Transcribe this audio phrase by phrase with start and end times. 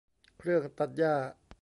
[0.37, 1.13] เครื่องตัดหญ้า